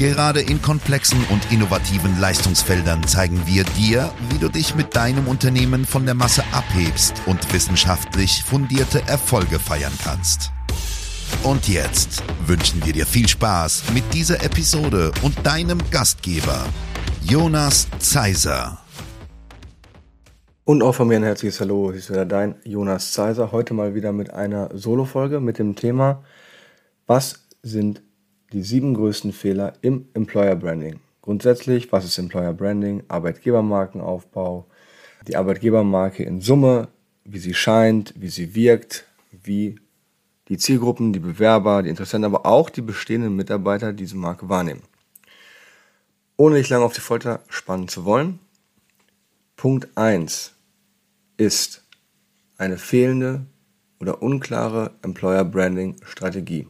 [0.00, 5.84] Gerade in komplexen und innovativen Leistungsfeldern zeigen wir dir, wie du dich mit deinem Unternehmen
[5.84, 10.52] von der Masse abhebst und wissenschaftlich fundierte Erfolge feiern kannst.
[11.42, 16.64] Und jetzt wünschen wir dir viel Spaß mit dieser Episode und deinem Gastgeber,
[17.22, 18.78] Jonas Zeiser.
[20.64, 23.52] Und auch von mir ein herzliches Hallo, hier ist wieder dein Jonas Zeiser.
[23.52, 26.24] Heute mal wieder mit einer Solo-Folge mit dem Thema,
[27.06, 28.00] was sind
[28.52, 31.00] die sieben größten Fehler im Employer Branding.
[31.22, 33.04] Grundsätzlich, was ist Employer Branding?
[33.08, 34.66] Arbeitgebermarkenaufbau,
[35.28, 36.88] die Arbeitgebermarke in Summe,
[37.24, 39.76] wie sie scheint, wie sie wirkt, wie
[40.48, 44.82] die Zielgruppen, die Bewerber, die Interessenten, aber auch die bestehenden Mitarbeiter diese Marke wahrnehmen.
[46.36, 48.40] Ohne dich lange auf die Folter spannen zu wollen,
[49.56, 50.54] Punkt 1
[51.36, 51.84] ist
[52.56, 53.44] eine fehlende
[54.00, 56.66] oder unklare Employer Branding Strategie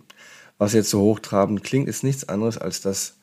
[0.61, 3.17] was jetzt so hochtrabend klingt, ist nichts anderes, als dass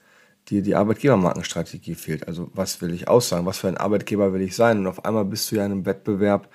[0.49, 2.27] dir die Arbeitgebermarkenstrategie fehlt.
[2.27, 3.45] Also was will ich aussagen?
[3.45, 4.79] Was für ein Arbeitgeber will ich sein?
[4.79, 6.49] Und auf einmal bist du ja in einem Wettbewerb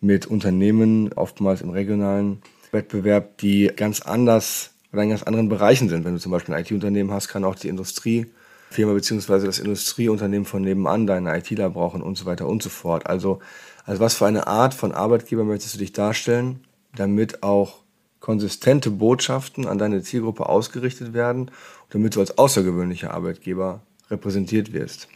[0.00, 6.06] mit Unternehmen, oftmals im regionalen Wettbewerb, die ganz anders oder in ganz anderen Bereichen sind.
[6.06, 9.44] Wenn du zum Beispiel ein IT-Unternehmen hast, kann auch die Industriefirma bzw.
[9.44, 13.06] das Industrieunternehmen von nebenan deine ITler brauchen und so weiter und so fort.
[13.06, 13.40] Also,
[13.84, 16.60] also was für eine Art von Arbeitgeber möchtest du dich darstellen,
[16.94, 17.82] damit auch
[18.22, 21.50] konsistente Botschaften an deine Zielgruppe ausgerichtet werden,
[21.90, 25.08] damit du als außergewöhnlicher Arbeitgeber repräsentiert wirst.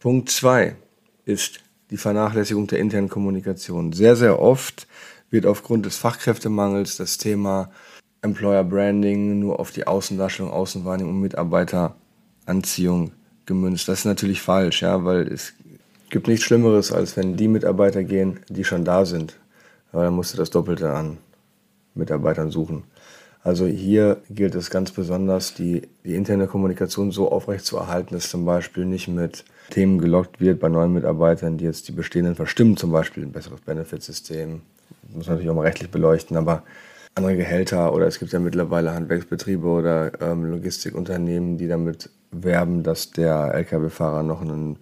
[0.00, 0.74] Punkt 2
[1.26, 3.92] ist die Vernachlässigung der internen Kommunikation.
[3.92, 4.88] Sehr, sehr oft
[5.28, 7.70] wird aufgrund des Fachkräftemangels das Thema
[8.22, 13.12] Employer Branding nur auf die Außendarstellung, Außenwahrnehmung und Mitarbeiteranziehung
[13.44, 13.88] gemünzt.
[13.88, 15.52] Das ist natürlich falsch, ja, weil es
[16.08, 19.38] gibt nichts Schlimmeres, als wenn die Mitarbeiter gehen, die schon da sind.
[19.92, 21.18] Aber dann musst du das Doppelte an
[21.94, 22.84] Mitarbeitern suchen.
[23.42, 28.28] Also hier gilt es ganz besonders, die, die interne Kommunikation so aufrecht zu erhalten, dass
[28.28, 32.76] zum Beispiel nicht mit Themen gelockt wird bei neuen Mitarbeitern, die jetzt die bestehenden verstimmen,
[32.76, 34.60] zum Beispiel ein besseres Benefitsystem,
[35.08, 36.64] muss man natürlich auch mal rechtlich beleuchten, aber
[37.14, 43.10] andere Gehälter oder es gibt ja mittlerweile Handwerksbetriebe oder ähm, Logistikunternehmen, die damit werben, dass
[43.10, 44.76] der Lkw-Fahrer noch einen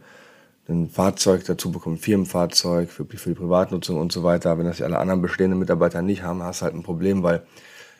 [0.68, 4.58] ein Fahrzeug dazu bekommen, ein Firmenfahrzeug für, für die Privatnutzung und so weiter.
[4.58, 7.42] Wenn das alle anderen bestehenden Mitarbeiter nicht haben, hast du halt ein Problem, weil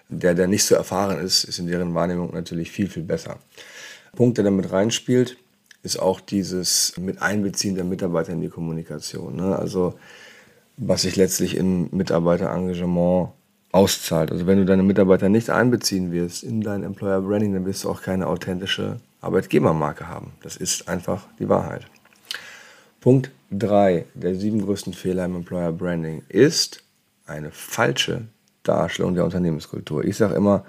[0.08, 3.38] der, der nicht so erfahren ist, ist in deren Wahrnehmung natürlich viel, viel besser.
[4.14, 5.36] Punkt, der damit reinspielt,
[5.82, 9.36] ist auch dieses mit Einbeziehen der Mitarbeiter in die Kommunikation.
[9.36, 9.56] Ne?
[9.56, 9.94] Also
[10.76, 13.30] was sich letztlich im Mitarbeiterengagement
[13.72, 14.30] auszahlt.
[14.30, 17.90] Also wenn du deine Mitarbeiter nicht einbeziehen wirst in dein Employer Branding, dann wirst du
[17.90, 20.32] auch keine authentische Arbeitgebermarke haben.
[20.42, 21.86] Das ist einfach die Wahrheit.
[23.00, 26.82] Punkt 3 der sieben größten Fehler im Employer Branding ist
[27.26, 28.26] eine falsche
[28.64, 30.04] Darstellung der Unternehmenskultur.
[30.04, 30.64] Ich sage immer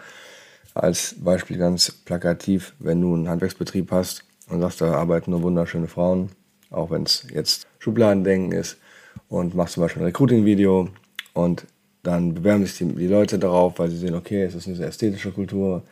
[0.75, 5.87] als Beispiel ganz plakativ, wenn du einen Handwerksbetrieb hast und sagst, da arbeiten nur wunderschöne
[5.87, 6.29] Frauen,
[6.69, 8.77] auch wenn es jetzt Schubladendenken ist,
[9.27, 10.89] und machst zum Beispiel ein Recruiting-Video
[11.33, 11.65] und
[12.03, 14.87] dann bewerben sich die, die, Leute darauf, weil sie sehen, okay, es ist eine sehr
[14.87, 15.83] ästhetische Kultur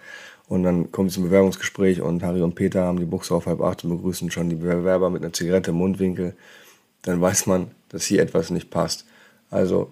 [0.48, 3.62] und dann kommt es zum Bewerbungsgespräch und Harry und Peter haben die Buchse auf halb
[3.62, 6.36] acht und begrüßen schon die Bewerber mit einer Zigarette im Mundwinkel.
[7.02, 9.06] Dann weiß man, dass hier etwas nicht passt.
[9.50, 9.92] Also,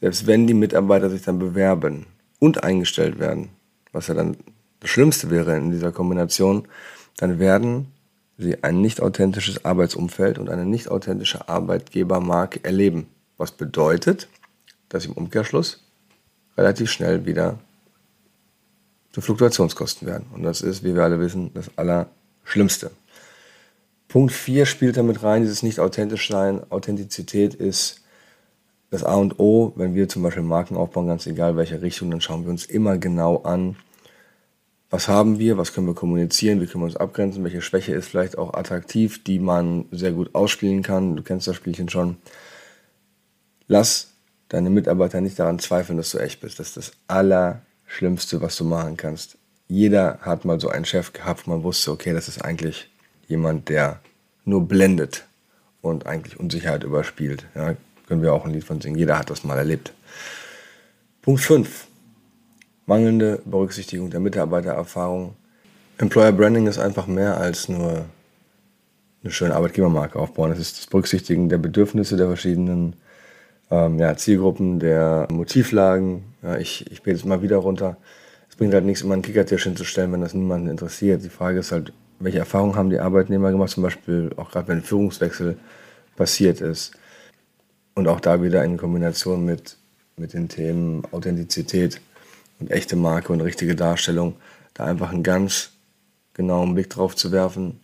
[0.00, 2.06] selbst wenn die Mitarbeiter sich dann bewerben
[2.38, 3.50] und eingestellt werden,
[3.92, 4.36] was ja dann
[4.80, 6.66] das Schlimmste wäre in dieser Kombination,
[7.18, 7.88] dann werden
[8.38, 13.06] sie ein nicht authentisches Arbeitsumfeld und eine nicht authentische Arbeitgebermarke erleben.
[13.36, 14.28] Was bedeutet,
[14.88, 15.84] dass im Umkehrschluss
[16.56, 17.58] relativ schnell wieder
[19.12, 20.26] zu Fluktuationskosten werden.
[20.34, 22.90] Und das ist, wie wir alle wissen, das Allerschlimmste.
[24.08, 26.60] Punkt 4 spielt damit rein, dieses nicht authentisch sein.
[26.70, 28.02] Authentizität ist
[28.90, 29.72] das A und O.
[29.76, 32.98] Wenn wir zum Beispiel Marken aufbauen, ganz egal welche Richtung, dann schauen wir uns immer
[32.98, 33.76] genau an,
[34.90, 38.08] was haben wir, was können wir kommunizieren, wie können wir uns abgrenzen, welche Schwäche ist
[38.08, 41.16] vielleicht auch attraktiv, die man sehr gut ausspielen kann.
[41.16, 42.18] Du kennst das Spielchen schon.
[43.68, 44.12] Lass
[44.48, 46.58] deine Mitarbeiter nicht daran zweifeln, dass du echt bist.
[46.58, 49.36] Das ist das aller Schlimmste, was du machen kannst.
[49.68, 52.88] Jeder hat mal so einen Chef gehabt, man wusste, okay, das ist eigentlich
[53.28, 54.00] jemand, der
[54.44, 55.24] nur blendet
[55.82, 57.44] und eigentlich Unsicherheit überspielt.
[57.54, 58.98] Ja, können wir auch ein Lied von singen.
[58.98, 59.92] Jeder hat das mal erlebt.
[61.20, 61.86] Punkt 5.
[62.86, 65.34] Mangelnde Berücksichtigung der Mitarbeitererfahrung.
[65.98, 68.06] Employer Branding ist einfach mehr als nur
[69.22, 70.50] eine schöne Arbeitgebermarke aufbauen.
[70.50, 72.96] Es ist das Berücksichtigen der Bedürfnisse der verschiedenen
[73.70, 76.31] ähm, ja, Zielgruppen, der Motivlagen.
[76.42, 77.96] Ja, ich, ich bete es mal wieder runter.
[78.50, 81.24] Es bringt halt nichts, immer einen Kickertisch hinzustellen, wenn das niemanden interessiert.
[81.24, 84.78] Die Frage ist halt, welche Erfahrungen haben die Arbeitnehmer gemacht, zum Beispiel auch gerade wenn
[84.78, 85.56] ein Führungswechsel
[86.16, 86.92] passiert ist.
[87.94, 89.76] Und auch da wieder in Kombination mit,
[90.16, 92.00] mit den Themen Authentizität
[92.58, 94.36] und echte Marke und richtige Darstellung,
[94.74, 95.72] da einfach einen ganz
[96.34, 97.80] genauen Blick drauf zu werfen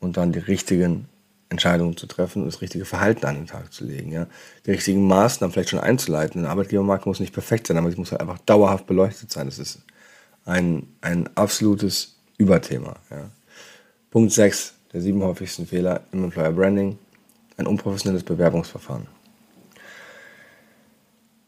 [0.00, 1.08] und dann die richtigen
[1.48, 4.10] Entscheidungen zu treffen und das richtige Verhalten an den Tag zu legen.
[4.10, 4.26] Ja?
[4.66, 6.40] Die richtigen Maßnahmen vielleicht schon einzuleiten.
[6.40, 9.46] Eine Arbeitgebermarke muss nicht perfekt sein, aber sie muss halt einfach dauerhaft beleuchtet sein.
[9.46, 9.80] Das ist
[10.44, 12.96] ein, ein absolutes Überthema.
[13.10, 13.30] Ja?
[14.10, 16.96] Punkt 6 der sieben häufigsten Fehler im Employer Branding,
[17.58, 19.06] ein unprofessionelles Bewerbungsverfahren.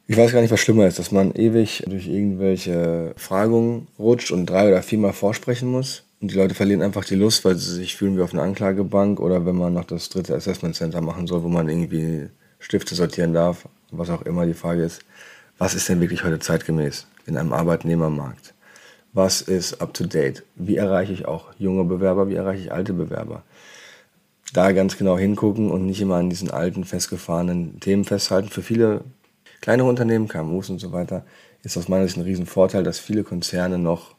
[0.06, 4.45] Ich weiß gar nicht, was schlimmer ist, dass man ewig durch irgendwelche Fragungen rutscht und
[4.45, 7.97] drei oder viermal vorsprechen muss und die Leute verlieren einfach die Lust, weil sie sich
[7.97, 11.43] fühlen wie auf einer Anklagebank oder wenn man noch das dritte Assessment Center machen soll,
[11.44, 12.29] wo man irgendwie
[12.59, 15.03] Stifte sortieren darf, was auch immer die Frage ist,
[15.59, 18.55] was ist denn wirklich heute zeitgemäß in einem Arbeitnehmermarkt?
[19.12, 20.44] Was ist up to date?
[20.56, 22.29] Wie erreiche ich auch junge Bewerber?
[22.29, 23.43] Wie erreiche ich alte Bewerber?
[24.53, 28.49] Da ganz genau hingucken und nicht immer an diesen alten, festgefahrenen Themen festhalten.
[28.49, 29.03] Für viele
[29.61, 31.25] kleinere Unternehmen, KMUs und so weiter,
[31.62, 34.14] ist aus meiner Sicht ein Riesenvorteil, dass viele Konzerne noch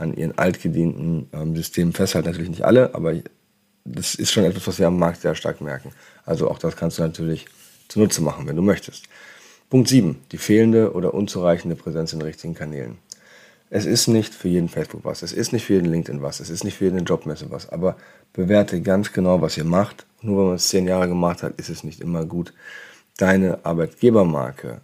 [0.00, 2.28] an ihren altgedienten ähm, Systemen festhalten.
[2.28, 3.14] Natürlich nicht alle, aber
[3.84, 5.92] das ist schon etwas, was wir am Markt sehr stark merken.
[6.24, 7.46] Also auch das kannst du natürlich
[7.88, 9.04] zunutze machen, wenn du möchtest.
[9.68, 10.18] Punkt 7.
[10.32, 12.98] Die fehlende oder unzureichende Präsenz in richtigen Kanälen.
[13.72, 16.50] Es ist nicht für jeden Facebook was, es ist nicht für jeden LinkedIn was, es
[16.50, 17.96] ist nicht für jeden Jobmesse was, aber
[18.32, 20.06] bewerte ganz genau, was ihr macht.
[20.22, 22.52] Nur wenn man es zehn Jahre gemacht hat, ist es nicht immer gut.
[23.16, 24.80] Deine Arbeitgebermarke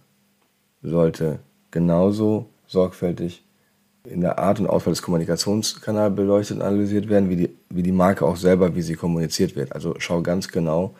[0.81, 3.43] sollte genauso sorgfältig
[4.09, 7.91] in der Art und Auswahl des Kommunikationskanals beleuchtet und analysiert werden, wie die, wie die
[7.91, 9.73] Marke auch selber, wie sie kommuniziert wird.
[9.73, 10.95] Also schau ganz genau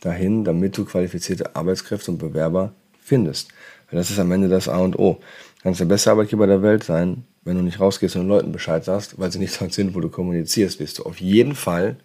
[0.00, 3.48] dahin, damit du qualifizierte Arbeitskräfte und Bewerber findest.
[3.90, 5.14] Weil das ist am Ende das A und O.
[5.14, 8.52] Du kannst der beste Arbeitgeber der Welt sein, wenn du nicht rausgehst und den Leuten
[8.52, 11.96] Bescheid sagst, weil sie nicht dort sind, wo du kommunizierst, wirst du auf jeden Fall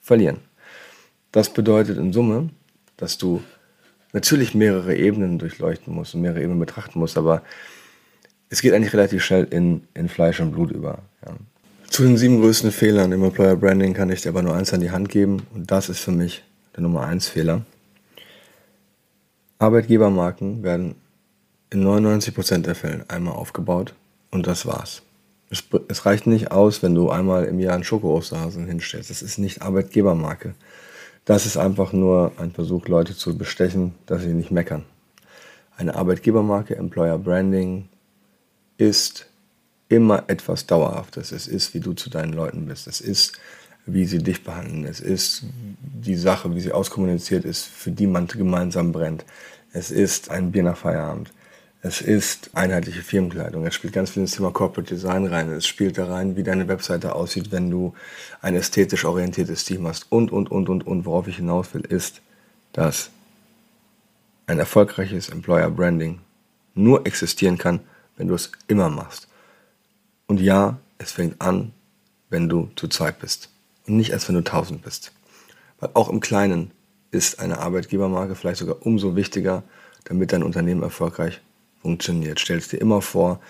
[0.00, 0.38] verlieren.
[1.32, 2.50] Das bedeutet in Summe,
[2.96, 3.42] dass du
[4.12, 7.42] natürlich mehrere Ebenen durchleuchten musst und mehrere Ebenen betrachten musst, aber
[8.52, 10.98] es geht eigentlich relativ schnell in, in Fleisch und Blut über.
[11.26, 11.34] Ja.
[11.88, 14.80] Zu den sieben größten Fehlern im Employer Branding kann ich dir aber nur eins an
[14.80, 16.44] die Hand geben und das ist für mich
[16.76, 17.62] der Nummer eins Fehler.
[19.58, 20.96] Arbeitgebermarken werden
[21.70, 23.94] in 99% der Fällen einmal aufgebaut
[24.30, 25.00] und das war's.
[25.48, 29.08] Es, es reicht nicht aus, wenn du einmal im Jahr einen Schoko-Osterhasen hinstellst.
[29.08, 30.54] Das ist nicht Arbeitgebermarke.
[31.24, 34.84] Das ist einfach nur ein Versuch, Leute zu bestechen, dass sie nicht meckern.
[35.74, 37.88] Eine Arbeitgebermarke, Employer Branding,
[38.78, 39.26] ist
[39.88, 41.32] immer etwas Dauerhaftes.
[41.32, 42.86] Es ist, wie du zu deinen Leuten bist.
[42.86, 43.32] Es ist,
[43.86, 44.84] wie sie dich behandeln.
[44.84, 45.44] Es ist
[45.82, 49.24] die Sache, wie sie auskommuniziert ist, für die man gemeinsam brennt.
[49.72, 51.32] Es ist ein Bier nach Feierabend.
[51.84, 53.66] Es ist einheitliche Firmenkleidung.
[53.66, 55.50] Es spielt ganz viel ins Thema Corporate Design rein.
[55.50, 57.92] Es spielt da rein, wie deine Webseite aussieht, wenn du
[58.40, 60.06] ein ästhetisch orientiertes Team hast.
[60.10, 61.04] Und, und, und, und, und.
[61.04, 62.22] Worauf ich hinaus will, ist,
[62.72, 63.10] dass
[64.46, 66.20] ein erfolgreiches Employer Branding
[66.74, 67.80] nur existieren kann,
[68.22, 69.26] wenn du es immer machst.
[70.28, 71.72] Und ja, es fängt an,
[72.30, 73.48] wenn du zu zweit bist
[73.84, 75.10] und nicht erst, wenn du tausend bist.
[75.80, 76.70] Weil auch im Kleinen
[77.10, 79.64] ist eine Arbeitgebermarke vielleicht sogar umso wichtiger,
[80.04, 81.40] damit dein Unternehmen erfolgreich
[81.80, 82.38] funktioniert.
[82.38, 83.40] Stell es dir immer vor,